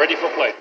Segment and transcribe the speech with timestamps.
[0.00, 0.54] ready for play.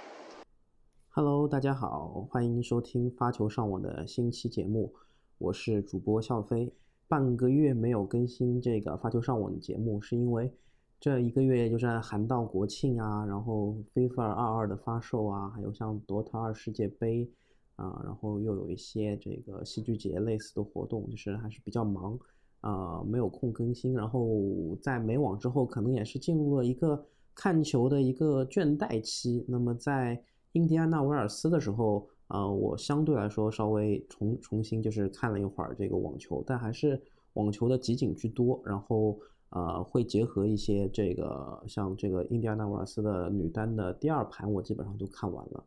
[1.12, 4.94] Hello，大家好，欢迎收听发球上网的新期节目，
[5.38, 6.74] 我是主播笑飞。
[7.08, 10.52] 半个月没有更新这个发球上网的节目，是因为
[11.00, 17.32] 这一个月就是寒到国庆啊，然后 FIFA 二二的发售啊，还有像 DOTA 二世界杯
[17.78, 22.20] 啊，然后又有一些这个戏剧节类似的活动，就是还是比较忙。
[22.60, 27.06] 啊，没有空更新，然后在美网之后，可能也是进入了一个
[27.40, 29.46] 看球的一个倦怠期。
[29.48, 30.22] 那么在
[30.52, 37.02] 印第安纳维尔斯的时候，呃，我相对来说稍微重重新就是看了一会儿这个网球，但还是
[37.36, 38.62] 网球的集锦居多。
[38.66, 39.18] 然后
[39.52, 45.64] 呃，会结合一些这个像这个印第安纳维尔斯的女单的第二盘，我基本上都看完了。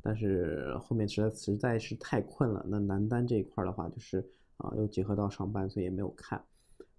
[0.00, 2.64] 但是后面实在实在是太困了。
[2.68, 4.24] 那男单这一块的话，就是。
[4.58, 6.42] 啊，又结合到上班，所以也没有看。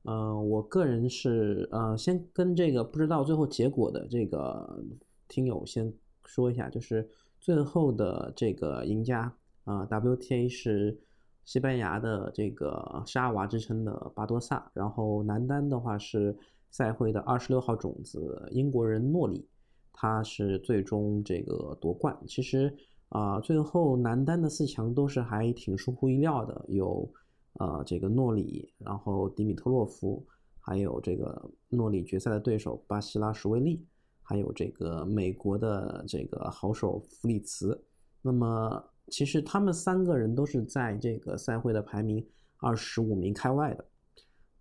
[0.10, 4.82] 嗯，我个人是呃，先跟这个不知道最后结果的这个
[5.28, 7.06] 听友先说一下，就是
[7.42, 9.30] 最后的这个赢家
[9.66, 10.98] 啊，WTA 是
[11.44, 16.34] 西班牙的这个沙娃之称的巴多萨，然后男单的话是
[16.72, 19.46] 赛会的二十六号种子英国人诺里，
[19.92, 22.18] 他是最终这个夺冠。
[22.26, 22.74] 其实
[23.10, 27.12] 啊，最后男单的四强都是还挺出乎意料的，有。
[27.60, 30.24] 呃，这个诺里，然后迪米特洛夫，
[30.60, 33.84] 还有这个诺里决赛的对手巴西拉什维利，
[34.22, 37.84] 还有这个美国的这个好手弗里茨。
[38.22, 42.24] 那么，其实他们三个人都是在这个赛会的排名
[42.58, 43.86] 二十五名开外的。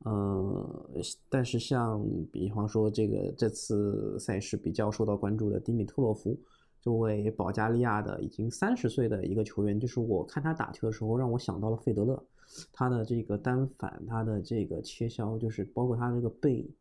[0.04, 0.90] 呃，
[1.28, 6.38] 但是像比方说这个这次赛事比较受到关注的迪米特洛夫，
[6.80, 12.24] 这位保加利亚的已经三十岁的一个球员，就是我看他打球的时候，让我想到了费德勒。
[12.72, 16.74] 他的这个单反，他的这个切削，就是包括他这个背影，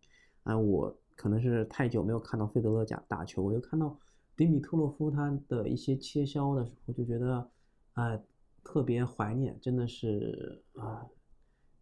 [0.43, 3.99] 啊，我可能是太久没有看到费德勒假打球，我就看到
[4.35, 7.49] 迪米特洛夫他的一些切削的时候，就觉得，
[7.93, 8.19] 啊，
[8.63, 11.05] 特别怀念，真的是啊，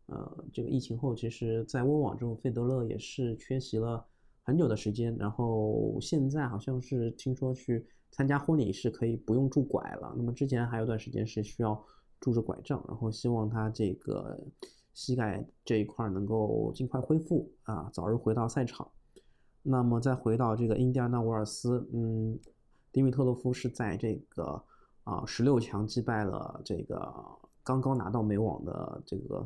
[0.05, 4.05] 呃，这个疫情后，其实在温网之后，费德勒也是缺席了
[4.43, 11.85] 很久的时间，然后现在好像是听说去参加婚礼是可以不用拄拐了，那么之前还有段时间是需要。
[12.23, 14.39] 拄着拐杖，然后希望他这个
[14.93, 18.89] 膝盖这一块能够尽快恢复啊，早日回到赛场。
[19.61, 22.39] 那么再回到这个印第安纳沃尔斯，嗯，
[22.93, 24.63] 迪米特洛夫是在这个
[25.03, 27.13] 啊十六强击败了这个
[27.61, 29.45] 刚刚拿到美网的这个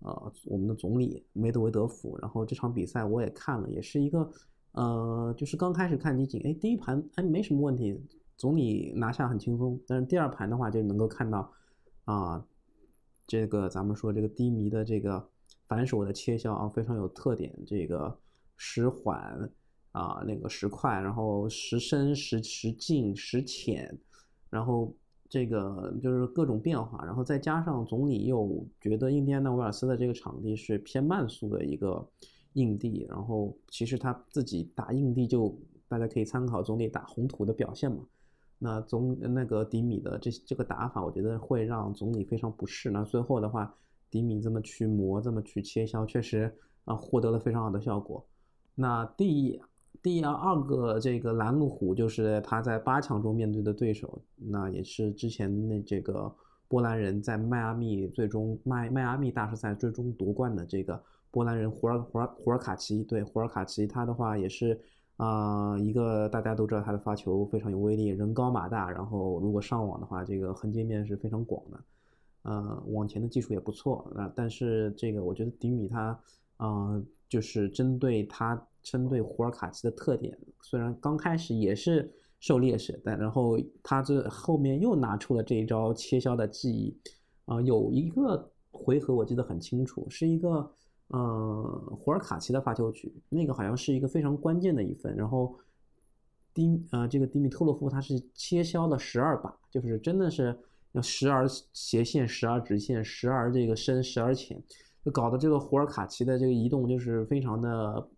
[0.00, 2.18] 呃我们的总理梅德韦德夫。
[2.20, 4.28] 然后这场比赛我也看了，也是一个
[4.72, 7.96] 呃就是刚开始看集锦，哎，第一盘哎没什么问题，
[8.36, 11.52] 总理拿下很轻松，但是第二盘的话就能够看到。
[12.06, 12.46] 啊，
[13.26, 15.28] 这个咱们说这个低迷的这个
[15.66, 17.52] 反手的切削啊，非常有特点。
[17.66, 18.16] 这个
[18.56, 19.50] 时缓
[19.90, 23.98] 啊，那个时快，然后时深时时近时浅，
[24.48, 24.94] 然后
[25.28, 27.04] 这个就是各种变化。
[27.04, 32.08] 然后再加上总理又觉得印第安纳维尔斯的这个场地是偏慢速的一个
[32.52, 35.58] 硬地，然后其实他自己打硬地就
[35.88, 38.06] 大家可以参考总理打红土的表现嘛。
[38.58, 42.90] 那总那个迪米的这这个打法，我觉得会让总理非常不适。
[42.90, 43.74] 那最后的话，
[44.10, 46.50] 迪米这么去磨，这么去切削，确实
[46.86, 48.26] 啊获得了非常好的效果。
[48.74, 49.60] 那第
[50.02, 56.34] 第二个这个拦路虎就是他在八强中面对的对手，那也是之前那这个
[56.66, 60.98] 波兰人在迈阿密最终迈迈阿密大师赛最终夺冠的这个
[61.30, 63.04] 波兰人胡尔胡尔胡尔卡奇。
[63.04, 64.80] 对胡尔卡奇，他的话也是。
[65.16, 71.80] 啊，一个大家都知道他的发球非常有威力，人高马大，然后如果上网的话，这个横截面是非常广的，
[72.42, 74.12] 呃，网前的技术也不错。
[74.14, 76.20] 那但是这个我觉得迪米他，
[76.58, 86.94] 啊，就是针对他针对胡尔卡奇的特点，虽然刚开始也是受劣势，但然后他这后面又拿出了这一招切削的技艺，
[87.46, 90.70] 啊，有一个回合我记得很清楚，是一个。
[91.08, 95.14] 呃，胡尔卡奇的发球曲，那个好像是一个非常关键的一分。
[95.16, 95.56] 然后，
[96.52, 100.58] 迪呃，这个迪米特洛夫他是切削了十二把，就是真的是
[100.92, 104.60] 要时而斜线，时而直线，时而这个深，时而浅，
[105.04, 108.08] 就搞得这个胡尔卡奇的这个移动就是非常的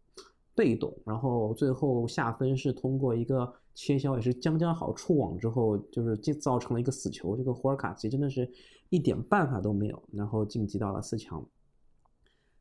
[0.55, 0.97] 被动。
[1.05, 7.37] 然后最后下分是通过一个切削，也是将将好触网之后，就是就造成了一个死球。
[7.37, 8.51] 这个胡尔卡奇真的是
[8.89, 11.45] 一点办法都没有，然后晋级到了四强。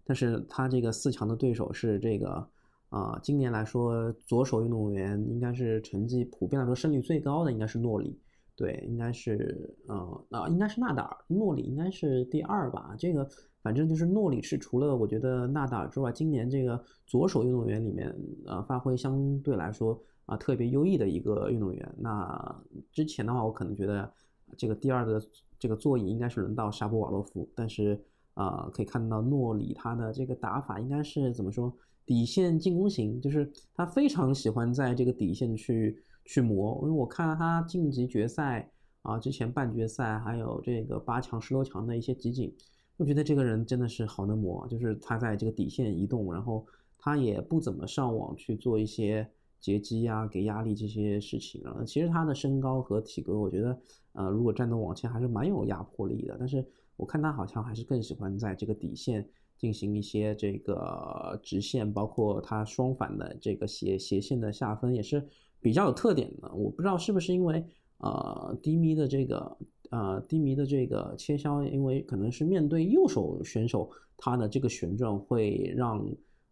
[0.07, 2.49] 但是他这个四强的对手是这个，
[2.87, 8.17] 啊，今年来说左手运动员应该是成绩普遍来说胜率最高的应该是诺里，
[8.55, 12.95] 对，应该是呃啊，应该是纳达尔，诺里应该是第二吧。
[12.97, 13.29] 这个
[13.61, 18.15] 反正就是诺里是除了我觉得纳达尔之外，今年这个左手运动员里面
[18.45, 21.95] 呃发挥相对来说啊特别优异的一个运动员。
[21.97, 22.63] 那
[22.93, 24.09] 之前的话，我可能觉得
[24.55, 25.21] 这个第二的
[25.59, 28.01] 这个座椅应该是轮到沙波瓦洛夫，但是
[28.37, 31.73] 啊可以看到诺里他的这个打法应该是怎么说？
[32.05, 36.01] 底线进攻型，就是他非常喜欢在这个底线去。
[36.29, 38.69] 去磨，因为我看了他晋级决赛
[39.01, 42.53] 啊，之前半决赛还有这个八强、十六强的一些集锦，
[42.97, 46.65] 我觉得这个人真的是好能磨，就是他在这个底线移动，然后
[46.97, 49.25] 他也不怎么上网去做一些
[49.61, 51.81] 截击啊、给压力这些事情啊。
[51.85, 53.79] 其实他的身高和体格，我觉得
[54.11, 56.35] 呃，如果站到网前还是蛮有压迫力的。
[56.37, 56.65] 但是
[56.97, 59.25] 我看他好像还是更喜欢在这个底线
[59.57, 65.25] 进行一些这个直线，包括他双反的这个斜斜线的下分也是。
[65.59, 67.65] 比较有特点的，我不知道是不是因为
[67.97, 69.57] 呃低迷的这个
[69.89, 76.07] 呃低迷的这个切削，因为可能是面对右手选手，他的这个旋转会让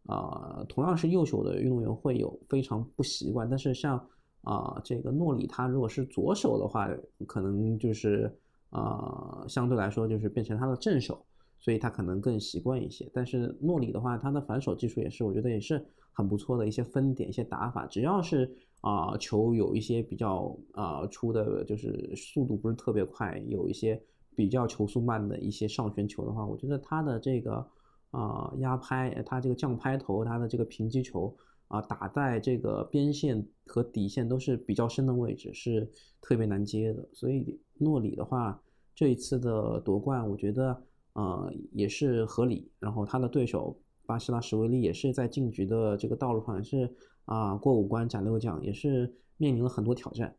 [0.08, 3.48] 呃同样是右手的运动员会有非常不习惯。
[3.48, 3.96] 但是像
[4.42, 6.90] 啊这个诺里，他如果是左手的话，
[7.28, 8.36] 可能就是
[8.76, 11.26] 呃相对来说就是变成他的正手，
[11.60, 13.10] 所以他可能更习惯一些。
[13.14, 18.56] 但是诺里的话，他的反手技术也是我觉得也是很不错的一些分点一些打法，只要是。
[18.82, 24.00] 啊，球有一些比较啊出的，就是速度不是特别快，有一些
[24.36, 27.68] 比较球速慢的一些上旋球的话，我觉得他的这个
[28.12, 31.36] 啊压拍，他这个降拍头，他的这个平击球
[31.68, 35.90] 啊打在这个边线和底线都是比较深的位置，是
[36.22, 37.10] 特别难接的。
[37.12, 38.62] 所以诺里的话，
[38.96, 40.82] 这一次的夺冠，我觉得
[41.14, 42.72] 呃也是合理。
[42.80, 43.78] 然后他的对手
[44.08, 46.96] 巴西拉什维利也是在晋级的这个道路上也是。
[47.26, 50.36] 啊，过五关斩六将也是面临了很多挑战。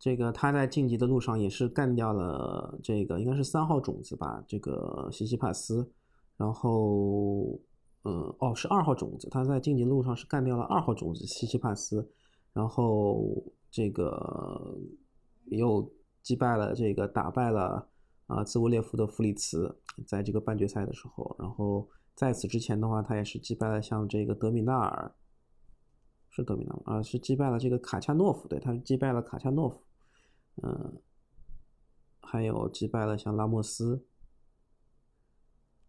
[0.00, 5.88] 这个他在晋级的路上也是干掉了这个应该是三号种子吧，这个西西帕斯。
[6.36, 7.56] 然后，
[8.02, 12.10] 嗯，哦，是二号种子，他在晋级路上是干掉了二号种子西西帕斯。
[12.52, 13.40] 然后
[13.70, 14.76] 这个
[15.44, 15.88] 又
[16.20, 17.86] 击败了这个打败了
[18.26, 21.36] 啊兹沃列夫的弗里茨，在这个半决赛的时候。
[21.38, 25.14] 然后在此之前的话，他也是击败了像这个德米纳尔。
[26.36, 29.80] 是德米纳尔啊，是击败了这个卡恰诺夫，对，他是击败了卡恰诺夫，
[30.64, 31.00] 嗯，
[32.20, 34.04] 还有击败了像拉莫斯，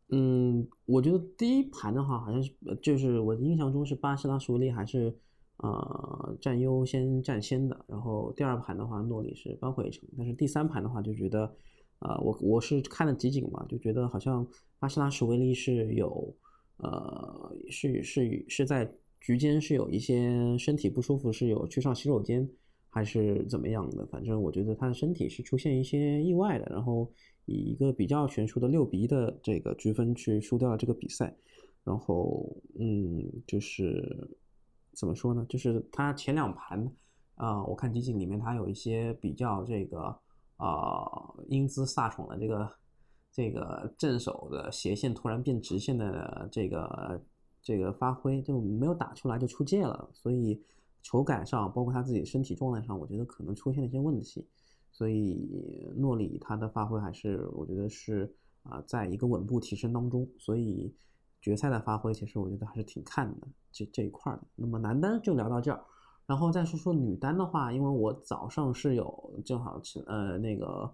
[0.10, 5.20] 嗯，我觉得第一盘的话，好像是就是我印象中是巴西拉什维利还是
[5.58, 11.56] 呃占优先占先的，然后第二盘的话，诺里是扳回一城，但是第三盘的话就觉得，
[12.00, 14.48] 呃，我我是看了集锦嘛，就觉得好像
[14.80, 16.36] 阿西拉什维利是有
[16.78, 18.92] 呃是是是在。
[19.22, 22.48] 局间是有一些身体不舒服，是有去上洗手间
[22.90, 24.06] 还是怎么样的？
[24.06, 27.12] 反正我觉得他的身体是出现一些意外的，然后
[27.46, 31.36] 以一个比较悬殊的六比一的这个局分去输掉了这个比赛。
[31.84, 34.30] 然后，嗯，就是
[34.94, 35.44] 怎么说呢？
[35.50, 36.88] 就是他前两盘
[37.34, 40.16] 啊，我看集锦里面他有一些比较这个
[40.58, 42.72] 啊英姿飒爽的这个
[43.32, 47.22] 这个正手的斜线突然变直线的这个。
[47.68, 50.64] 这个发挥就没有打出来就出界了，所以
[51.02, 54.48] 球感上，包括他自己身体状态上，我觉得可能出现了一些问题。
[54.92, 58.32] 所以诺里他的发挥还是我觉得是
[58.62, 60.30] 啊，在一个稳步提升当中。
[60.38, 60.96] 所以
[61.42, 64.44] 决赛的发挥其实我觉得还是挺看的这这一块的。
[64.54, 65.84] 那么男单就聊到这儿，
[66.26, 70.90] 然后再说说女单的话，因为我早上是有正好去呃那个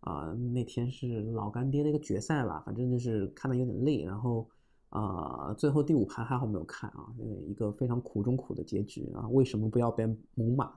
[0.00, 4.48] 啊那天是老干爹的一个决赛吧，反正就是看的有点累，然后。
[4.90, 9.26] 啊，最后第五盘还好没有看啊，因为一个非常苦中苦的结局啊。
[9.30, 10.70] 为什么不要变母马？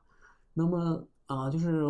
[0.56, 1.84] 那么啊，就是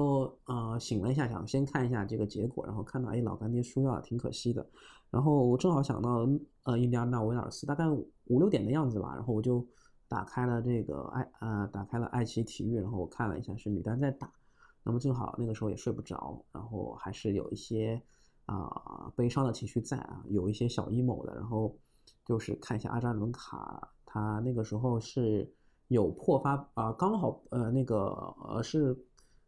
[0.43, 4.67] 呃醒了一下，想先看一下这个结果，然后看到哎老干爹输掉了，挺可惜的。
[5.09, 6.27] 然后我正好想到
[6.63, 9.65] 呃印第安纳维尔斯，大概五六点的样子吧，然后我就
[10.07, 14.31] 打开了这个爱呃打开了爱奇艺体育，然后我看了一下是女单在打，
[14.83, 18.01] 那么正好那个时候也睡不着，然后还是有一些
[18.45, 21.77] 啊悲伤的情绪在啊，有一些小 emo 的，然后。
[22.25, 25.49] 就是看一下阿扎伦卡，他那个时候是
[25.87, 28.09] 有破发啊，刚好呃那个
[28.49, 28.97] 呃是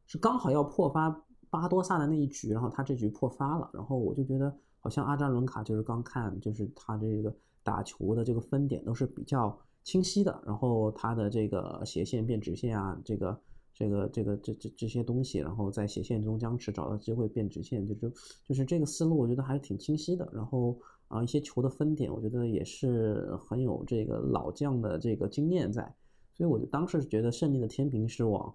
[0.07, 1.09] 是刚好要破发
[1.49, 13.41] 巴多萨的那一局，然后他这局破发了，然后我就觉得好像阿扎伦卡就是刚看就是他这个打球的这个分点都是比较清晰的，然后他的这个斜线变直线啊，这个
[13.73, 20.77] 这个这个这这这些东西，然后在斜线中僵持找到机会变直线，就是就是这个思路我觉得还是挺清晰的，然后。
[21.09, 25.81] 啊，一些球的分点，我觉得也是很有这个老将的这个经验在，
[26.35, 28.53] 所以我就当时觉得胜利的天平是往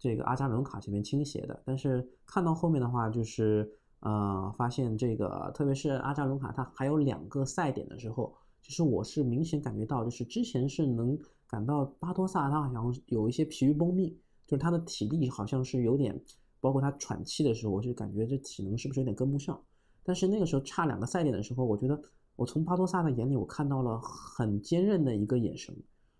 [0.00, 1.62] 这个阿扎伦卡前面倾斜的。
[1.64, 14.08] 但是看到后面的话，就是呃，发现这个特别是阿扎伦卡，它还有两个赛点的时候，其实我是明显感觉到，就是之前是能感到巴多萨他好像有一些疲于奔命，
[14.46, 16.18] 就是他的体力好像是有点，
[16.60, 19.60] 包括他喘气的时候，我就感觉这体能是不是有点跟不上。
[20.04, 22.00] 但是那个时候差两个赛点的时候，我觉得
[22.36, 25.76] 我从巴多萨的眼里，我看到了很坚韧的一个眼神。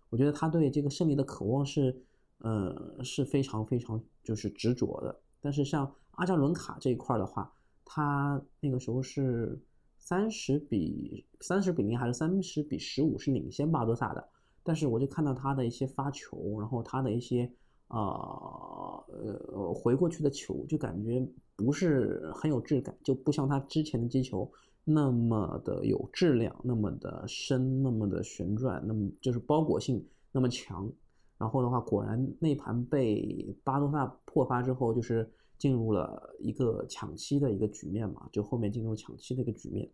[0.09, 2.03] 我觉得他对这个胜利的渴望是，
[2.37, 5.19] 呃，是非常非常就是执着的。
[5.41, 7.51] 但是像阿扎伦卡这一块的话，
[7.83, 9.59] 他那个时候是
[10.05, 14.29] 三十比三十比零还是三十比十五是领先巴多萨的。
[14.63, 17.49] 但是我就看到他的一些发球，然后他的一些
[17.87, 21.25] 呃呃回过去的球，就感觉。
[21.55, 24.51] 不是很有质感，就不像他之前的击球
[24.83, 30.91] 那么的有质量，那么的深，那么的旋转，那么就是包裹性那么强。
[31.37, 35.31] 然后的话，果然那盘被巴多萨破发之后，就是
[35.63, 39.89] 进入了一个抢七的一个局面嘛，就后面进入抢七的一个局面。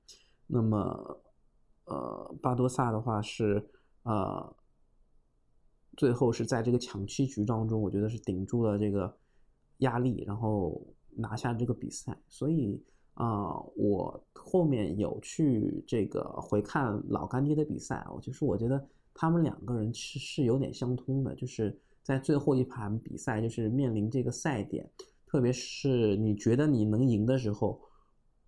[0.47, 1.21] 那么，
[1.85, 3.63] 呃，巴多萨的话是
[4.01, 4.55] 呃，
[5.95, 9.15] 最后是在这个抢七局当中，我觉得是顶住了这个
[9.77, 10.83] 压力，然后。
[11.15, 12.81] 拿下这个比赛，所以
[13.15, 24.89] 啊，我后面有去这个回看老干爹的比赛，我就是我觉得他们两个人其实是有点相通的，就是在最后一盘比赛，就是面临这个赛点，
[25.29, 27.79] 特别是你觉得你能赢的时候，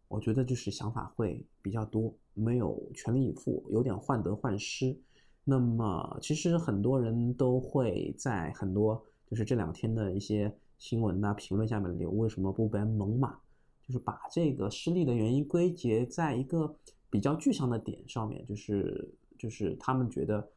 [0.07, 4.97] 我觉得就是想法会比较多，没有全力以赴，有点患得患失。
[5.43, 10.53] 那么其实很多人都会在很多就是这两天的一些。
[10.81, 13.39] 新闻呐，评论下面留为什么不奔猛马？
[13.85, 16.75] 就是把这个失利的原因归结在一个
[17.07, 20.50] 比较具象的点上面，就是就是他们觉得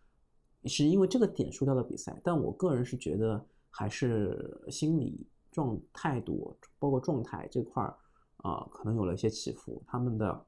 [0.64, 2.18] 是因为这个点输掉了比赛。
[2.24, 7.96] 但我个人是觉得还是心理状态度，包括状态这块儿
[8.38, 9.82] 啊，可能有了一些起伏。
[9.86, 10.44] 他们的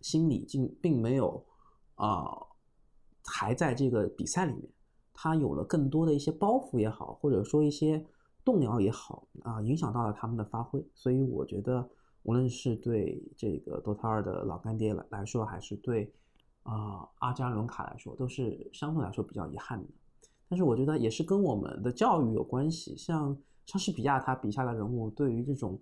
[0.00, 1.44] 心理并并没有
[1.96, 2.30] 啊，
[3.24, 4.70] 还在这个比赛里面，
[5.12, 8.06] 他有了更多的一些包袱也好，或者说一些。
[8.42, 11.86] 动摇也好啊，影响到了他们的发挥，所以我觉得
[12.22, 16.10] 无论是对这个 DOTA 二的老干爹来来说，还是对
[16.62, 19.88] 啊阿加伦卡来说，都是相对来说比较遗憾的。
[20.48, 22.96] 但是我觉得也是跟我们的教育有关系。
[22.96, 23.36] 像
[23.66, 25.78] 莎士比亚他笔下的人物，对于这种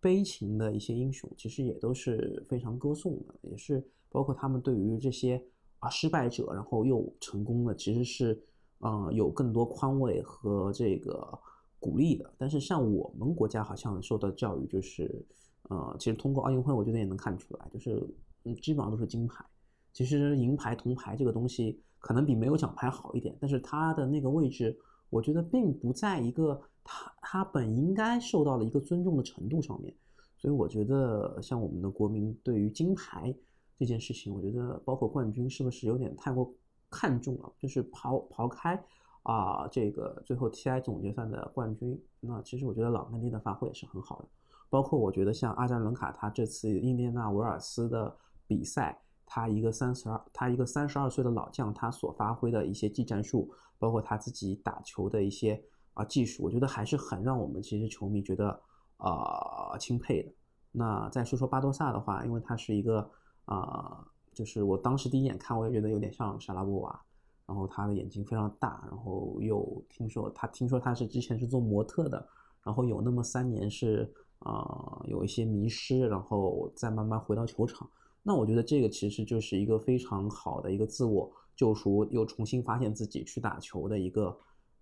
[0.00, 5.42] 悲情的一些英雄，其实也都是非常歌颂的，也是包括他们对于这些
[5.78, 8.40] 啊失败者，然后又成功的，其实是
[8.80, 11.38] 嗯有更多宽慰和这个。
[11.78, 15.24] 鼓励的，但是像我们国家好像受到教育就是，
[15.68, 18.02] 呃，其实通过奥运会，我觉得也能看出来，就是
[18.44, 19.44] 嗯，基本上都是金牌。
[19.92, 24.76] 其实银牌、铜牌这个东西可能比没有奖牌好一点，但是它的那个位置，
[25.10, 29.94] 我觉得并不在一个他他本应该受到的一个尊重的程度上面。
[30.38, 33.34] 所以我觉得像我们的国民对于金牌
[33.78, 36.54] 这件事情，我觉得包括冠军是不是有点太过
[36.88, 37.52] 看重了？
[37.58, 38.82] 就是刨刨开。
[39.22, 44.28] 啊，这个最后 TI 总决赛的冠军，那其实我觉得老干爹的发挥也是很好的。
[44.70, 48.16] 包括我觉得像阿扎伦卡，他这次印第纳维尔斯的
[48.46, 53.50] 比赛，他一个三十二，他一个三十二岁的老将，他所发挥的一些技战术，
[53.80, 55.60] 包括他自己打球的一些
[55.96, 58.60] 啊技术，我觉得还是很让我们其实球迷觉得
[58.98, 60.30] 啊钦佩的。
[60.70, 63.10] 那再说说巴多萨的话，因为他是一个
[63.46, 67.02] 啊，就是我当时第一眼看，我也觉得有点像莎拉波娃。
[67.48, 72.28] 然后他的眼睛非常大，然后又听说他听说他是之前是做模特的，
[72.64, 77.88] 然后有那么三年是啊有一些迷失，然后再慢慢回到球场。
[78.24, 84.36] 那我觉得这个其实就是一个非常好的一个自我救赎，又重新发现自己去打球的一个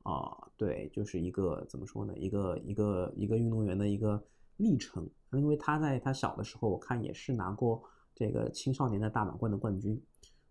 [0.05, 2.15] 啊，对，就是一个怎么说呢？
[2.17, 4.23] 一个一个一个运动员的一个
[4.57, 5.07] 历程。
[5.33, 7.83] 因为他在他小的时候，我看也是拿过
[8.15, 10.01] 这个青少年的大满贯的冠军。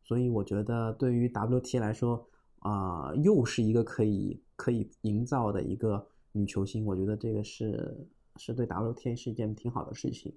[0.04, 2.28] 所以我觉得对于 WT 来说，
[2.60, 8.06] 啊，又是一个可以可以营造的一个女球星，我觉得这个是
[8.36, 10.36] 是对 WTA 是一件挺好的事情。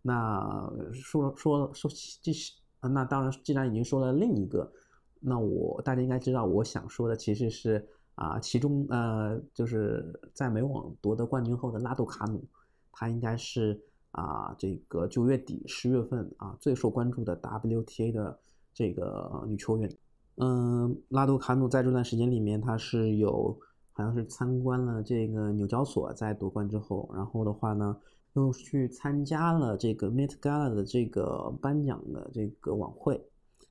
[0.00, 1.90] 那说说说，
[2.22, 4.70] 这是，那当然，既然已经说了另一个，
[5.18, 7.84] 那我大家应该知道，我想说的其实是
[8.18, 12.44] 啊，其中呃，就是在美网夺得冠军后的拉杜卡努，
[12.92, 18.38] 她应该是啊，这个九月底十月份啊最受关注的 WTA 的。
[18.74, 19.90] 这个女球员，
[20.36, 23.58] 嗯，拉杜卡努在这段时间里面，她是有
[23.90, 27.96] 好像是参观了这个纽交所，在夺冠之后，然后的话呢，
[28.34, 33.20] 又去参加了这个 Met Gala 的这个颁奖的这个晚会，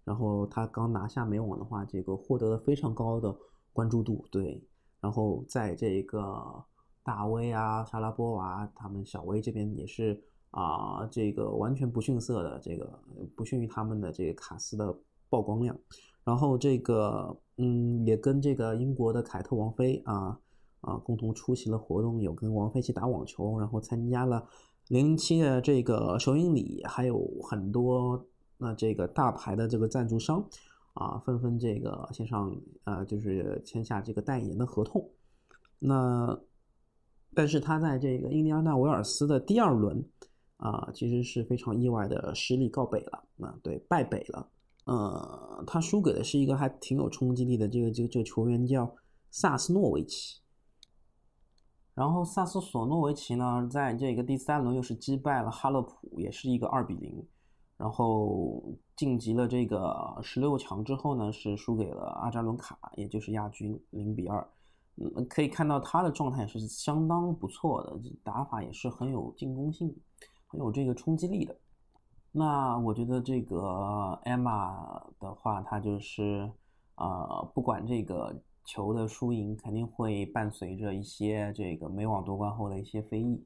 [0.03, 3.33] 然后她刚拿下美网的话，这个获得了非常高的
[3.77, 4.59] 关注度，对，
[4.99, 6.33] 然后在这个
[7.03, 10.19] 大威啊、莎拉波娃他们小威这边也是
[10.49, 12.99] 啊，这个完全不逊色的，这个
[13.35, 14.97] 不逊于他们的这个卡斯的
[15.29, 15.77] 曝光量。
[16.23, 20.39] 然后这个嗯，也跟这个英国的凯特王妃啊
[20.81, 24.43] 啊共同出席了活动，有跟王妃一起打网球，然后参加了
[24.87, 28.25] 零零七的这个首映礼，还有很多
[28.57, 30.43] 那这个大牌的这个赞助商。
[30.97, 35.09] 啊，纷纷这个线上呃，就是签下这个代言的合同。
[35.79, 36.39] 那
[37.35, 40.03] 但是他在这个印第安纳维尔斯的第二轮
[40.57, 43.23] 啊，其实是非常意外的失利告北了。
[43.39, 44.49] 啊，对，败北了。
[44.85, 48.95] 呃，他输给的是一个还挺有冲击力的这个这个这个球员，叫
[49.29, 50.41] 萨斯诺维奇。
[51.93, 57.27] 然后萨斯索诺维奇呢，在这个第三轮又是击败了哈勒普，也是一个二比零。
[57.77, 58.63] 然后
[58.95, 64.47] 晋级了这个十六强之后呢，是输给了阿扎伦卡，也就是亚军，零比二。
[64.95, 69.95] 嗯，可以看到他的状态是相当不错的，打法也是很有进攻性，
[70.47, 71.55] 很有这个冲击力的。
[72.31, 76.51] 那我觉得这个艾玛的话，他就是
[76.95, 83.45] 呃，不管这个球的输赢，肯定会伴随着一些这个美网夺冠后的一些非议。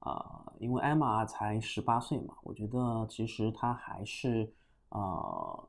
[0.00, 4.50] 啊，因为艾玛才十八岁嘛，我觉得其实她还是，
[4.88, 5.68] 呃，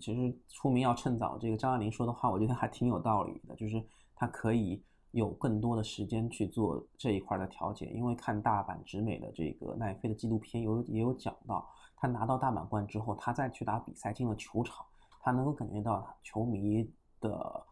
[0.00, 1.38] 其实出名要趁早。
[1.38, 3.82] 这个张爱玲说的话，我觉得还挺有道理的，就是
[4.14, 4.82] 她可以
[5.12, 7.86] 有更多的时间去做这一块的调节。
[7.86, 14.84] 因为看大阪直美的这个奈飞的纪录片，有也有讲到，她拿到大满贯之后，她再去打比赛，进了球场，
[15.20, 17.66] 她能够感觉到球迷的。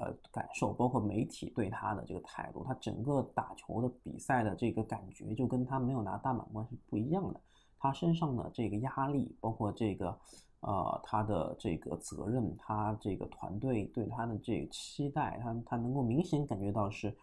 [0.00, 7.40] 呃，感受包括媒体对他的这个态度，他整个打球的比赛的这个感觉，就跟他没有拿大满贯是不一样的。
[7.78, 10.18] 他身上的这个压力，包括这个，
[10.60, 17.14] 呃，他的这个责任，他这个团队对他的这个期待，他他能够明显感觉到是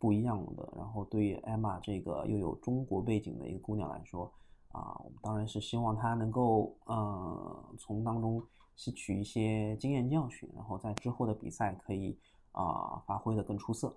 [0.00, 0.68] 不一样的。
[0.76, 4.24] 然后对于艾玛这个又有中国背景的一个姑娘来说，
[4.72, 8.42] 啊，我们当然是希望她能够，呃，从当中。
[8.76, 12.18] 吸取一些经验教训，然后在之后的比赛可以
[12.52, 13.96] 啊发挥的更出色。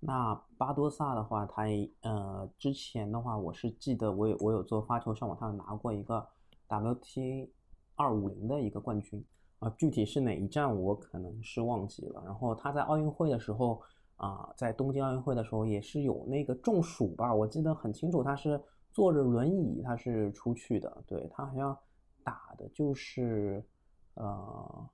[0.00, 1.64] 那巴多萨的话，他
[2.00, 6.26] 呃之前的话，我是记得我有我有做发球上网，他有拿过一个
[6.68, 7.48] WTA
[7.96, 9.22] 二五零的一个冠军
[9.58, 12.22] 啊，具体是哪一站我可能是忘记了。
[12.24, 13.80] 然后他在奥运会的时候
[14.16, 18.58] 啊，在东京奥运会的时候也是有那个中暑吧，我记得很清楚，他是
[18.90, 21.78] 坐着轮椅他是出去的，对他好像。
[22.30, 23.60] 打的就是，
[24.14, 24.88] 呃，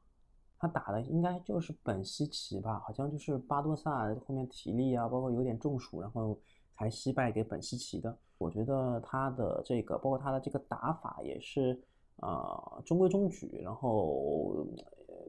[0.58, 6.40] 他打的应该就是本西奇吧，好像就是巴多萨后面体力啊，包括有点中暑，然后
[6.72, 8.16] 才惜败给本西奇的。
[8.38, 11.78] 我觉得他的这个，包括他的这个打法也是，
[12.22, 14.66] 呃，中规中矩，然后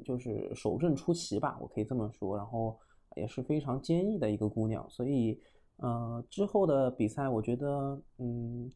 [0.06, 2.38] 就是守正出奇吧，我可以这么说。
[2.38, 2.80] 然后
[3.18, 5.38] 也是非常坚毅的一个姑娘，所以，
[5.78, 8.72] 呃，之后的比赛，我觉得，嗯。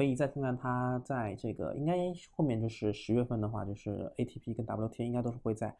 [0.00, 1.94] 可以再看看他在这个，应该
[2.30, 5.76] 后面就是十月份的话，就是 ATP 跟 WTA 应该都是会在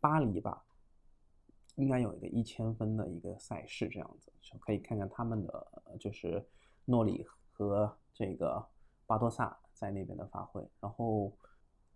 [0.00, 0.64] 巴黎吧，
[1.76, 6.44] 应该有一个一千分的一个赛事这样子，就可以看看他们的就是
[6.84, 8.60] 诺里和这个
[9.06, 11.32] 巴多萨在那边的发挥，然后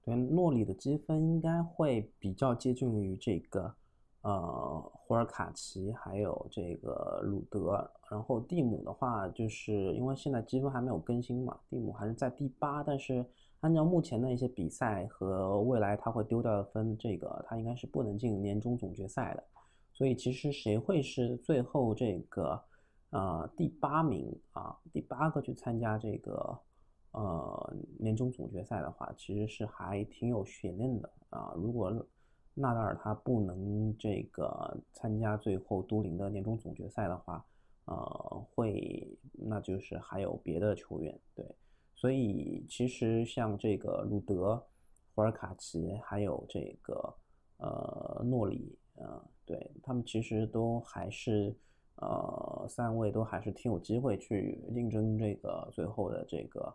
[0.04, 3.74] 对诺里的积分应该会比较接近于这个。
[4.24, 13.22] 呃，胡尔卡奇还有这个鲁德，然后蒂姆的话，就是因为现在积分还没有更新嘛，蒂姆还是在第八，但是
[13.60, 19.44] 按照目前的一些比赛和未来他会丢掉的分，这个他应该是不能进年终总决赛的，
[19.92, 22.58] 所以其实谁会是最后这个
[23.10, 26.58] 呃第八名啊，第八个去参加这个
[27.10, 31.92] 呃年终总决赛的话，其实是还挺有悬念的啊，如果。
[32.54, 37.44] 纳达尔他不能这个参加最后都灵的年终总决赛的话，
[37.86, 41.44] 呃，会那就是还有别的球员对，
[41.94, 44.64] 所以其实像这个鲁德、
[45.14, 47.14] 胡尔卡奇还有这个
[47.58, 51.52] 呃诺里，呃，对他们其实都还是
[51.96, 56.74] 呃三位都还是挺有机会去竞争这个最后的这个。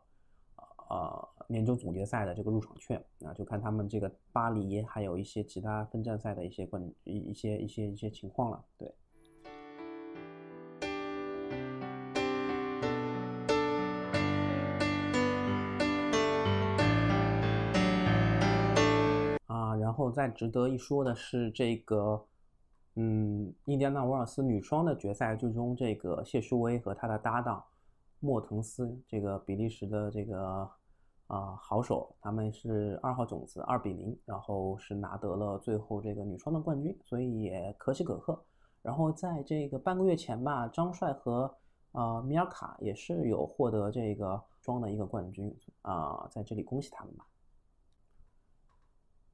[0.90, 8.66] 呃，年终总决赛的这个入场券，啊就看他们这个巴黎还有一些其他分站赛的一些关一一些一些一些情况了。
[8.76, 8.92] 对。
[19.46, 22.26] 啊，然后再值得一说的是这个，
[22.96, 27.64] 嗯，印第安纳沃尔斯女双的决赛，最终这个谢淑薇和她的搭档
[28.20, 30.68] 莫腾斯，这个比利时的这个。
[31.30, 38.44] 啊，好手，他们是二号种子，二比零，然后是拿得了最后这个女双的冠军，所以也可喜可贺。
[38.82, 41.56] 然后在这个半个月前吧，张帅和
[41.92, 47.28] 呃米尔卡也是有获得这个双的一个冠军啊，在这里恭喜他们吧。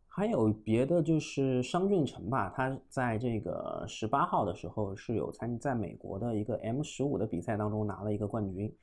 [0.05, 8.75] 还有别的就是商俊成吧，他在这个十八号的时候是有参在美国的一个 M 十五的比赛当中拿了一个冠军。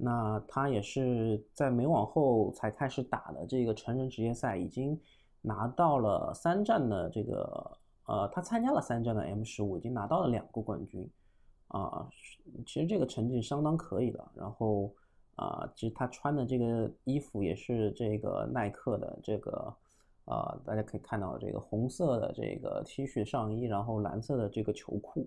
[0.00, 4.98] 那他也是在美网后才开始打的这个成人职业赛，已经
[5.42, 11.04] 拿到了三站的这个呃，他参加了三站的 M 十五，已经拿到了两个冠军
[11.66, 12.08] 啊。
[12.64, 14.30] 其实这个成绩相当可以了。
[14.34, 14.94] 然后
[15.34, 19.74] 啊，其实他穿的这个衣服也是这个耐克的这个。
[20.30, 25.26] 啊，大家可以看到这个红色的这个 T 恤上衣，然后蓝色的这个球裤。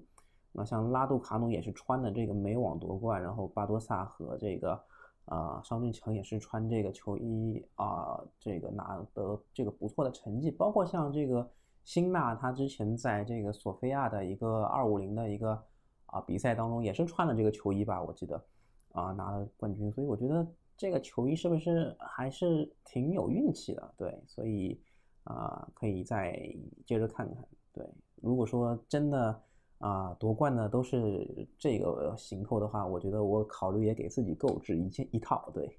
[0.51, 4.79] 那像拉杜卡努也是穿的这个美网夺冠，然后巴多萨和这个
[5.25, 10.51] 啊商俊成也是穿这个球衣啊，这个拿得这个不错的成绩。
[10.51, 11.49] 包括像这个
[11.83, 15.61] 辛纳，他之前在这个索菲亚的一个二五零的一个
[16.05, 18.43] 啊比赛当中也是穿了这个球衣吧，我记得
[18.91, 19.91] 啊拿了冠军。
[19.91, 20.45] 所以我觉得
[20.77, 23.93] 这个球衣是不是还是挺有运气的？
[23.97, 24.81] 对，所以。
[25.25, 26.35] 啊，可以再
[26.83, 27.45] 接着看看。
[27.71, 29.39] 对，如果说真的
[29.81, 35.51] 啊夺冠呢都是这个行头的话，我觉得我考虑也给自己购置一件一套。
[35.53, 35.77] 对，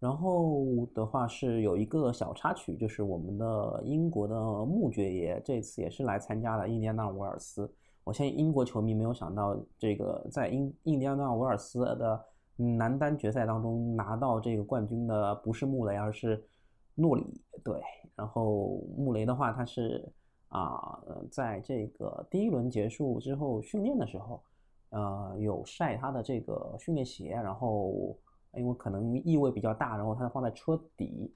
[0.00, 0.64] 然后
[0.94, 7.72] 的话是有一个小插曲，就是我们的英国的穆爵爷这次也是来参加了印第安纳维尔斯。
[8.02, 12.24] 我相信英国球迷没有想到，这个在印印第安纳维尔斯的
[12.56, 16.44] 男单决赛当中拿到这个冠军的不是穆雷，而是。
[16.96, 17.24] 诺里
[17.64, 17.82] 对，
[18.14, 20.08] 然后穆雷的话，他是
[20.54, 24.42] 啊，在这个第一轮结束之后训练的时候，
[24.90, 28.16] 呃，有晒他的这个训练鞋，然后
[28.54, 31.34] 因为可能异味比较大，然后他放在车底，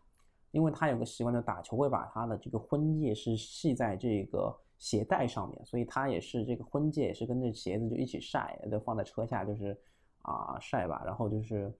[0.53, 9.77] 因为他有个习惯，就打球会把他的这个婚戒是系在这个鞋带上面，所以他也是这个婚戒也是跟着鞋子就一起晒，就放在车下就是
[10.23, 11.73] 啊晒吧，然后就是。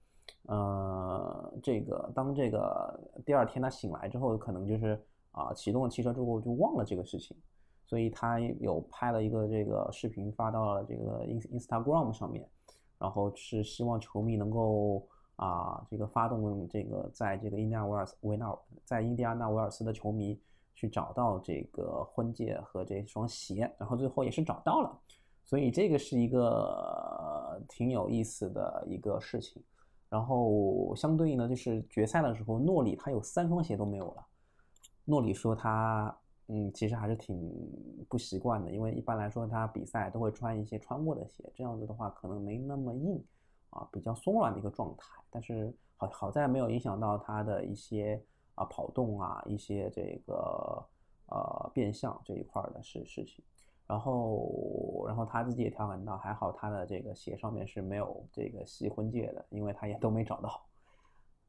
[0.43, 5.03] 呃，这个当这个第二天他醒来之后，可能就是
[5.39, 7.37] 啊启动了汽车之后就忘了这个事情，
[7.87, 12.45] 所以他有拍了一个这个视频发到了这个 ins Instagram 上面，
[12.97, 20.37] 然后是希望球迷能够啊这个发动这个在这个印第安维尔维纳在印第安纳维尔斯的球迷
[20.75, 24.99] 去找到这个婚戒和这双鞋，然后最后也是找到了，
[25.45, 29.63] 所以这个是一个挺有意思的一个事情。
[30.09, 34.25] 然后相对应的就是决赛的时候，诺里他有三双鞋都没有了。
[35.09, 36.15] 诺里说他
[36.47, 37.37] 嗯，其实还是挺
[38.07, 43.23] 不习惯的，因为一般来说他比赛都会穿一些穿过的鞋，这样子的话可能没那么硬
[43.71, 45.21] 啊，比较松软的一个状态。
[45.29, 48.23] 但是好好在没有影响到他的一些
[48.55, 50.85] 啊跑动啊，一些这个
[51.27, 53.43] 呃变相这一块的事事情。
[53.87, 60.61] 然后，然后他自己也调侃到，还好他的这个鞋上面是没有这个吸婚戒的，因为他也都没找到。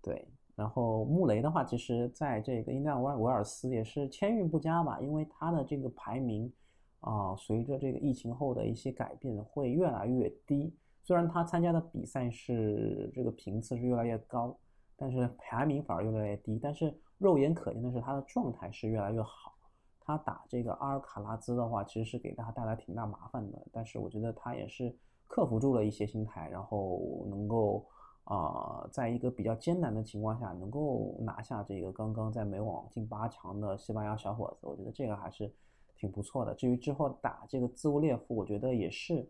[0.00, 0.26] 对，
[0.60, 6.52] 然后穆雷的话，其实在这个印第安维维尔斯也是签运不佳吧，因为他的这个排名
[7.00, 10.76] 啊，随着这个疫情后的一些改变会越来越低。
[11.02, 14.54] 虽然他参加的比赛是这个频次是越来越高，
[14.96, 16.60] 但是排名反而越来越低。
[16.62, 19.54] 但是肉眼可见的是，他的状态是越来越好。
[19.98, 23.66] 他打这个阿尔卡拉兹的话，其实是给他带来挺大麻烦的。
[23.72, 24.94] 但是我觉得他也是
[25.26, 27.86] 克服住了一些心态，然后能够
[28.30, 35.52] 啊，在一个比较艰难的情况下，能够拿下这个刚刚在美网进八强的西班牙小伙子，我觉得这个还是
[35.96, 36.54] 挺不错的。
[36.54, 39.28] 至于之后打这个兹乌列夫，我觉得也是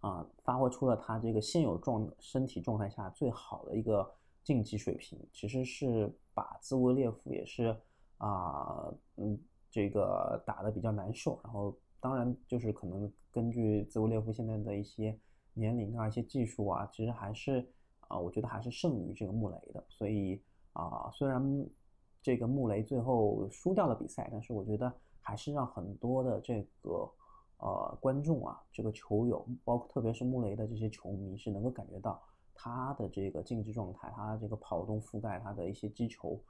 [0.00, 4.08] 啊，发挥出了他这个现有状身体状态下最好的一个
[4.44, 5.18] 竞技水平。
[5.32, 7.76] 其实是把兹乌列夫也是。
[8.18, 9.38] 啊，嗯，
[9.70, 15.16] 这个打的比较难受，然后当然就是可能根据兹维列夫现在的一些
[15.58, 17.68] 年龄啊、一些技术啊，其实还是
[18.08, 19.84] 啊，我觉得还是胜于这个穆雷的。
[19.88, 20.40] 所以
[20.72, 21.66] 啊，虽然
[22.22, 27.10] 这个穆雷最后输掉了比赛，但是我觉得还是让很多的这个
[27.58, 32.22] 呃观众啊、这个球友，包括特别是穆雷的这些球迷，是能够感觉到
[32.54, 36.40] 他的这个竞技状态，他这个跑动覆盖，他的一些击球。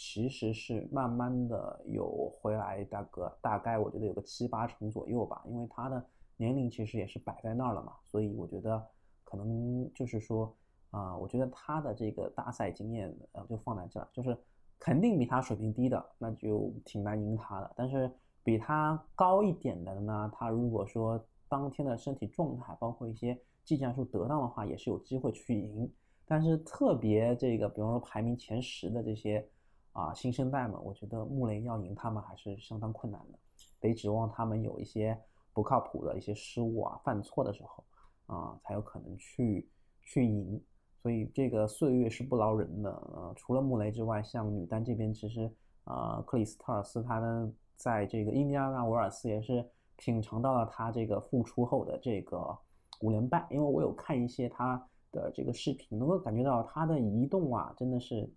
[0.00, 6.06] 其实是慢慢的有回来，大哥，大概我觉得有个七八成左右吧，因为他的
[6.38, 8.82] 年龄其实也是摆在那儿了嘛，所以我觉得
[9.24, 10.56] 可能就是说
[10.90, 14.34] 啊，我觉得他的这个大赛经验呃就放在这儿，就是
[14.78, 18.10] 肯定比他水平低的那就挺难赢他的，但是
[18.42, 25.92] 比他高一点的呢，他如果说当天的身体状态包括一些技战术得当的话，也是有机会去赢，
[26.24, 29.46] 但是特别这个比方说排名前十的这些。
[29.92, 33.38] 啊，新生代们，我觉得穆雷要赢他们还是相当困难的，
[33.80, 35.18] 得指望他们有一些
[35.58, 37.84] 不靠谱的一些失误啊、犯错的时候
[38.26, 39.68] 啊，才有可能去
[40.02, 40.62] 去赢。
[41.02, 42.88] 所以这个岁月是不饶人的。
[42.88, 52.56] 呃，除了穆雷之外，像女单这边，其实呃，克里斯特尔斯她呢，在这个印第安纳维尔斯也是品尝到了她这个复出后的这个
[53.00, 53.44] 五连败。
[53.50, 58.32] 因为我有看一些她的这个视频，能够感觉到她的移动啊，真的是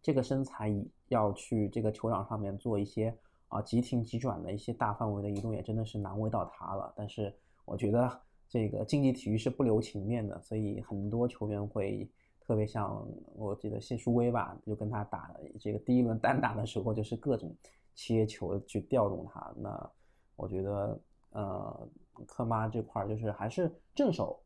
[0.00, 0.72] 这个身材
[1.08, 3.18] 要去这个球场上面做一些。
[3.48, 6.92] 啊，急停急转的一些大范围的移动也真的是难为到他了。
[6.94, 7.34] 但是
[7.64, 12.06] 我觉得这个竞技体育是不留情面的，所以很多球员会
[12.40, 17.56] 特别像我记得谢淑薇吧，就跟他打这个第一轮单打的时候，就是各种
[17.94, 19.50] 切球去调动他。
[19.56, 19.90] 那
[20.36, 21.88] 我觉得呃，
[22.26, 24.42] 科妈这块就是还是正手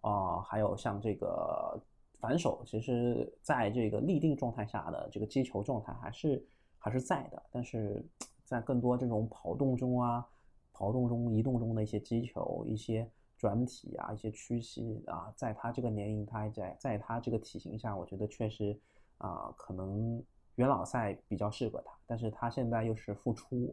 [0.00, 1.78] 啊，还有像这个
[2.18, 6.42] 反手，其实在这个立定状态下的这个击球状态还是。
[6.82, 8.04] 还是在的，但是
[8.44, 10.26] 在更多这种跑动中啊，
[10.72, 18.76] 跑动中、移动中的一些击球、一些转体啊、一些屈膝啊，在他这个年龄，他还在在他这个体型下，我觉得确实
[19.18, 20.20] 啊，可能
[20.56, 21.96] 元老赛比较适合他。
[22.04, 23.72] 但是他现在又是复出，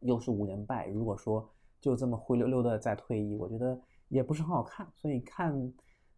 [0.00, 1.48] 又是五连败，如果说
[1.80, 4.86] 就这么灰溜溜的在退役，我觉得也不是很好看。
[4.96, 5.52] 所以看，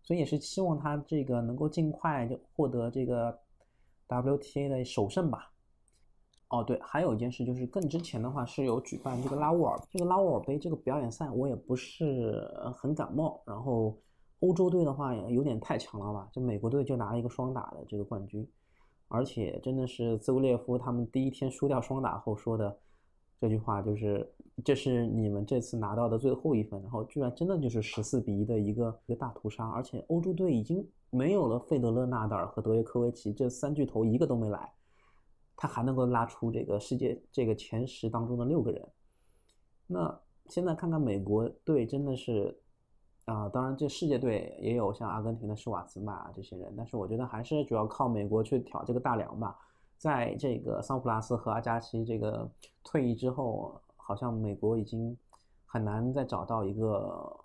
[0.03, 3.39] 所以也是希望他这个能够尽快就获得这个
[4.09, 5.52] WTA 的首胜吧。
[6.53, 13.41] 哦，对，还有一件事就是更之前的话是有举办这个拉沃尔这个拉沃尔杯这个表演赛，我也不是很感冒。
[13.47, 13.97] 然后
[14.41, 16.29] 欧洲队的话也有点太强了吧？
[16.31, 18.47] 就美国队就拿了一个双打的这个冠军，
[19.09, 22.77] 而且真的是兹维列夫他们第一天输掉双打后说的
[23.41, 24.31] 这句话，就是
[24.63, 26.83] 这是你们这次拿到的最后一分。
[26.83, 34.71] 然后居然真的就是十四比一的一个一个大屠杀，而且欧洲队已经没有了费德勒、纳达尔和德约科维奇这三巨头，一个都没来。
[35.57, 38.89] 他还能够拉出这个世界这个前十当中的六个人，
[39.87, 42.59] 那现在看看美国队真的是
[43.27, 49.57] 啊，当然这世界队也有像阿根廷的施瓦茨曼啊这些人，但是我觉得还是主要靠美国去挑这个大梁吧。
[49.99, 52.51] 在这个桑普拉斯和阿加西这个
[52.83, 55.17] 退役之后，好像美国已经
[55.65, 57.37] 很难再找到一个，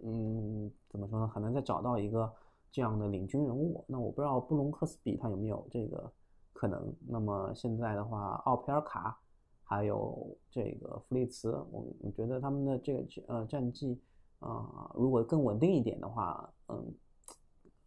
[0.00, 1.26] 嗯，怎么说呢？
[1.28, 2.30] 很难再找到一个
[2.70, 3.82] 这样的领军人物。
[3.88, 6.12] 那我不知道布隆克斯比他有没有这个。
[6.54, 9.18] 可能，那么现在的话，奥佩尔卡，
[9.64, 14.00] 还有这个弗利茨，我我觉得他们的这个呃战绩
[14.38, 16.94] 啊，如果更稳定一点的话，嗯，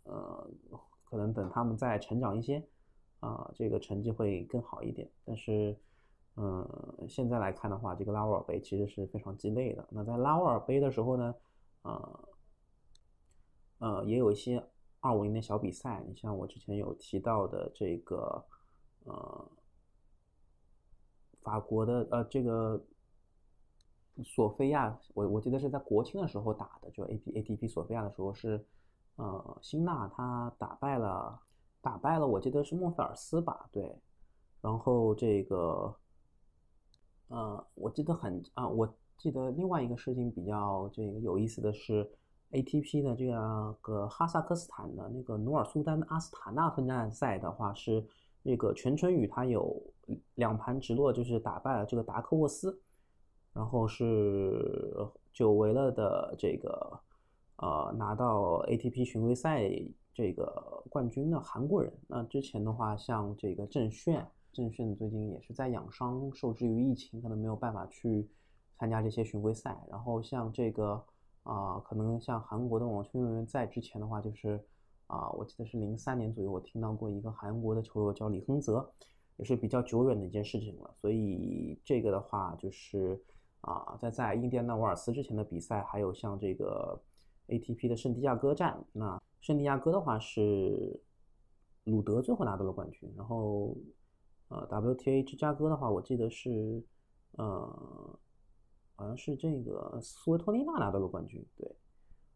[0.04, 0.52] 呃，
[1.06, 2.62] 可能等他们再成长一些，
[3.22, 5.10] 啊，这个成绩会更好一点。
[5.24, 5.76] 但是，
[6.36, 6.68] 嗯，
[7.08, 9.88] 现在来看的话，这个拉沃尔杯其实是非常鸡肋的。
[9.90, 11.36] 那在拉沃尔杯的时候呢，
[11.84, 12.30] 呃，
[13.80, 14.62] 呃，也有一些
[15.00, 18.46] 二五零的小比赛，你像我之前有提到的这个。
[19.08, 19.52] 呃，
[21.42, 22.84] 法国的呃，这个
[24.26, 28.62] 索菲亚，我我记得是在国庆的时候打的，就 A P A T P 索菲亚的时候是，
[29.16, 31.40] 呃，辛娜她打败了
[31.80, 33.98] 打败了，我记得是莫菲尔斯吧，对，
[34.60, 35.96] 然后这个，
[37.30, 42.12] 呃，我记得很啊，我记得另外一个事情比较这个有意思的是
[42.52, 43.26] ，A T P 的这
[43.82, 48.06] 个哈萨克斯坦的那个努尔苏丹阿斯塔纳分站赛的话是。
[48.44, 49.82] 这个全春雨他有
[50.36, 52.80] 两盘直落，就是打败了这个达克沃斯，
[53.54, 54.96] 然后是
[55.34, 57.00] 久违了的这个
[57.58, 59.70] 呃拿到 ATP 巡回赛
[60.14, 61.92] 这个冠军的韩国人。
[62.08, 68.30] 那之前的话，像这个郑炫，郑炫最近也是在养伤，受制于疫情，可能没有办法去
[68.80, 69.78] 参加这些巡回赛。
[69.90, 71.04] 然后像这个
[71.44, 74.64] 啊，可能像韩国的网球运动员在之前的话，就是。
[75.08, 78.86] 啊，我记得是零三年左右，我听到过一个韩国的球手叫李亨泽，
[79.38, 80.94] 也是比较久远的一件事情了。
[81.00, 83.18] 所以这个的话，就是
[83.62, 87.02] 啊，在在印第安纳瓦尔斯之前的比赛，还有像这个
[87.48, 91.02] ATP 的圣地亚哥站，那圣地亚哥的话是
[91.86, 93.78] 鲁德最后拿到了冠军，然后
[94.50, 96.84] 呃 WTA 芝加哥的话，我记得是
[97.38, 98.20] 呃
[98.98, 101.74] 好像是这个斯维托尼娜拿到了冠军，对，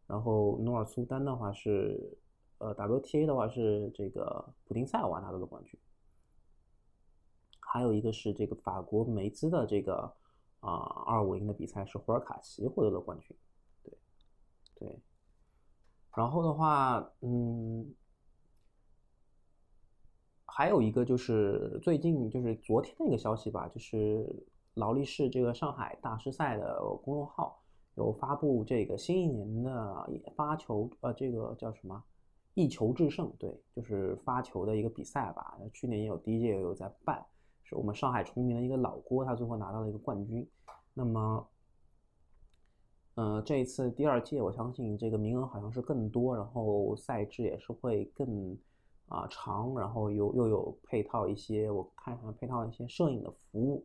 [0.06, 2.16] 然后努尔苏丹的话是。
[2.62, 5.76] 呃，WTA 的话是这个普丁塞尔瓦拿到的冠军，
[7.58, 10.14] 还有一个是这个法国梅兹的这个
[10.60, 10.70] 啊
[11.04, 13.36] 二五零的比赛是胡尔卡奇获得了冠军，
[13.82, 13.98] 对
[14.76, 15.00] 对，
[16.14, 17.92] 然后的话，嗯，
[20.44, 24.24] 还有一个就是最近就是昨天的一个消息吧，就是
[24.74, 27.60] 劳力士这个上海大师赛的公众号
[27.96, 32.04] 有发布这个新一年的发球，呃，这个叫什么？
[32.54, 35.58] 一球制胜，对，就是发球的一个比赛吧。
[35.72, 37.24] 去年也有，第一届也有在办，
[37.62, 40.46] 是我们上海崇明的一个老郭，他最后拿到了一个冠军。
[40.94, 41.48] 那么
[43.14, 48.56] 嗯，这一次第二届，我相信这个名额好像是更多，然后赛制也是会更
[49.08, 53.84] 啊长，然后又又有配套一些，我看上配套一些摄影的服务，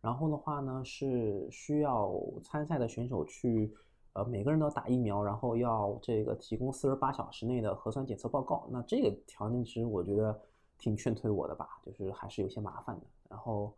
[0.00, 3.74] 然后的话呢是需要参赛的选手去，
[4.12, 10.40] 呃每个人都要打疫苗，然后要这个提供四十八小时内的核酸检测报告，那这个条件其实我觉得
[10.78, 13.72] 挺劝退我的吧，就是还是有些麻烦的，然后。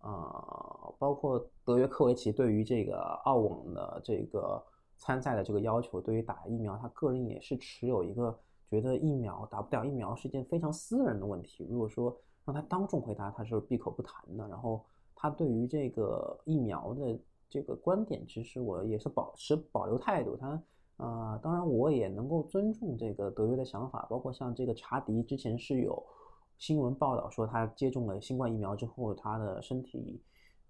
[0.00, 4.62] 呃，包括德约科维奇对于这个澳网的这个
[4.96, 8.38] 参赛的这个要求，对于打疫苗，他个人也是持有一个
[8.70, 11.66] 觉得疫苗打不了疫苗是一件非常私人的问题。
[11.68, 14.46] 如果说让他当众回答，他是闭口不谈的。
[14.46, 14.84] 然后
[15.16, 17.18] 他对于这个疫苗的
[17.48, 20.36] 这个观点，其实我也是保持保留态度。
[20.36, 20.62] 他
[20.96, 26.02] 呃，当然我也能够尊重这个德约的想法，包括像这个查迪之前是有。
[26.58, 30.22] 新闻报道说，他接种了新冠疫苗之后，他的身体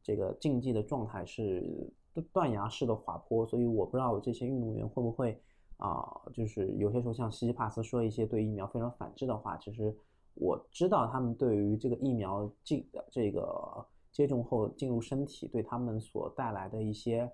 [0.02, 1.88] 这个竞技的状态是
[2.32, 5.40] 断崖式的滑坡，所以我不知道这些运动员会不会
[5.76, 9.96] 啊，就是有些时候像西西帕斯说一些对疫苗非常反制的话，其实
[10.34, 17.30] 我知道他们对于这个疫苗进这个接种后进入身体对他们所带来的一些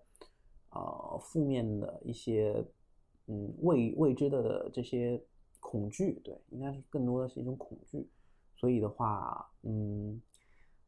[0.70, 2.66] 呃负面的一些
[3.28, 5.22] 嗯未未知的这些
[5.60, 8.10] 恐惧，对，应该是更多的是一种恐惧。
[8.56, 10.20] 所以的话，嗯，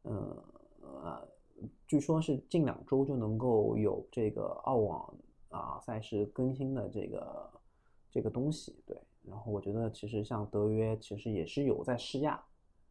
[0.01, 0.43] 呃，
[0.81, 1.29] 呃，
[1.87, 7.51] 据说是近两周就能够有这个澳网啊赛事更新的这个
[8.11, 8.97] 这个东西，对。
[9.23, 12.43] 然后我觉得其实像德约其实也是有在施压，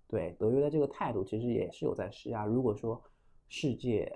[0.07, 2.45] 对德约的这个态度其实也是有在施压。
[2.45, 3.03] 如果说
[3.49, 4.11] 世界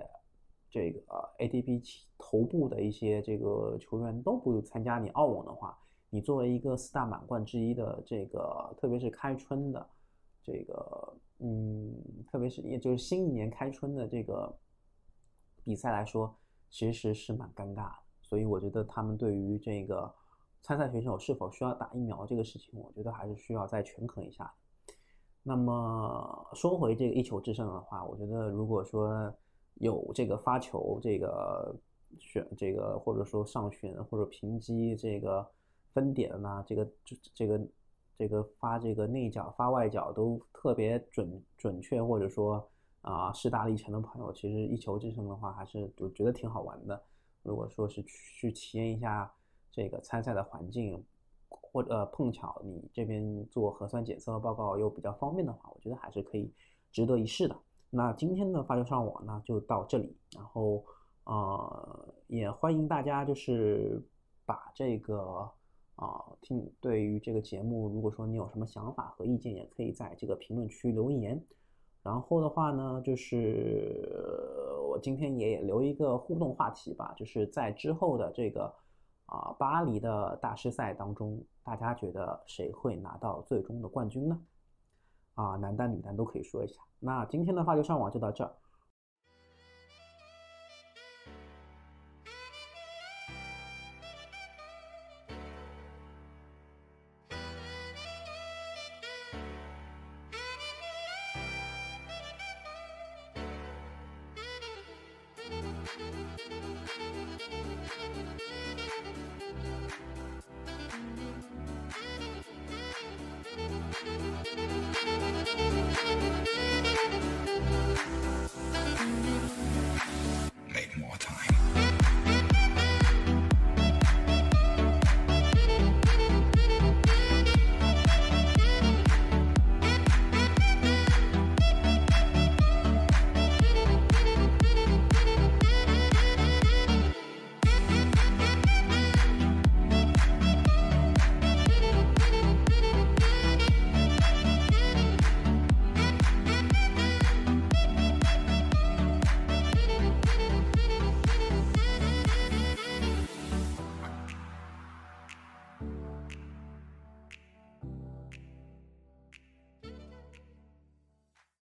[0.69, 1.01] 这个
[1.39, 5.77] ATP 头部的一些这个球员都不参加你澳网的话，
[6.09, 9.89] 你作为一个四大满贯之一的这个，特别是开春的。
[10.41, 11.93] 这个，嗯，
[12.31, 14.57] 特别是也就是新一年开春的这个
[15.63, 16.35] 比赛来说，
[16.69, 17.95] 其实是蛮尴尬的。
[18.21, 20.11] 所以我觉得他们对于这个
[20.61, 24.51] 参赛选手是否需要打疫苗这个事情，我觉得还是需要再权衡一下。
[25.43, 29.33] 那么说回这个一球制胜的话，我觉得如果说
[29.75, 31.75] 有这个发球、这个
[32.17, 35.45] 选、这个或者说上旋或者平击这个
[35.93, 37.59] 分点呢，这个这这个。
[38.21, 47.01] 这个发这个内角发外角都特别准准确，或者说啊势大力沉的朋友，其实一球制胜的话，还是我觉得挺好玩的。
[47.43, 49.31] 如果说是去体验一下
[49.71, 51.01] 这个参赛的环境，
[51.71, 56.51] 或者碰巧你这边做核酸检测报告又比较方便的话，我觉得还是可以
[56.91, 57.55] 值得一试的。
[57.89, 60.83] 那今天的发球上网呢就到这里，然后
[61.23, 64.01] 呃也欢迎大家就是
[64.45, 65.49] 把这个。
[66.01, 71.43] 啊，听对于这个节目，如果说你有什么想法和意见，也可以在这个评论区留言。
[72.01, 74.09] 然后的话呢，就是
[74.89, 78.73] 我今天也留一个互动话题吧，就是在之后的这个
[79.29, 84.39] 啊，巴黎的大师赛当中，大家觉得谁会拿到最终的冠军呢？
[85.35, 86.81] 啊，男单女单都可以说一下。
[86.99, 88.51] 那今天的发球上网就到这儿。